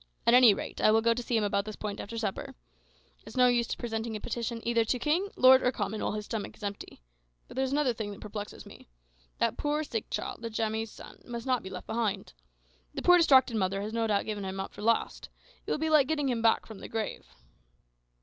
At 0.25 0.33
any 0.33 0.51
rate 0.55 0.81
I 0.81 0.89
will 0.89 1.01
go 1.03 1.13
to 1.13 1.21
see 1.21 1.37
him 1.37 1.43
about 1.43 1.63
this 1.63 1.75
point 1.75 1.99
after 1.99 2.17
supper. 2.17 2.55
It's 3.19 3.35
of 3.35 3.37
no 3.37 3.45
use 3.49 3.75
presenting 3.75 4.15
a 4.15 4.19
petition 4.19 4.59
either 4.67 4.83
to 4.83 4.97
king, 4.97 5.29
lord, 5.35 5.61
or 5.61 5.71
common 5.71 6.01
while 6.01 6.13
his 6.13 6.25
stomach 6.25 6.57
is 6.57 6.63
empty. 6.63 7.03
But 7.47 7.53
there 7.53 7.63
is 7.63 7.71
another 7.71 7.93
thing 7.93 8.09
that 8.11 8.19
perplexes 8.19 8.65
me: 8.65 8.89
that 9.37 9.57
poor 9.57 9.83
sick 9.83 10.09
child, 10.09 10.41
Njamie's 10.41 10.89
son, 10.89 11.21
must 11.23 11.45
not 11.45 11.61
be 11.61 11.69
left 11.69 11.85
behind. 11.85 12.33
The 12.95 13.03
poor 13.03 13.17
distracted 13.19 13.55
mother 13.57 13.79
has 13.83 13.93
no 13.93 14.07
doubt 14.07 14.25
given 14.25 14.43
him 14.43 14.59
up 14.59 14.73
for 14.73 14.81
lost. 14.81 15.29
It 15.67 15.69
will 15.69 15.77
be 15.77 15.91
like 15.91 16.07
getting 16.07 16.29
him 16.29 16.41
back 16.41 16.65
from 16.65 16.79
the 16.79 16.89
grave." 16.89 17.27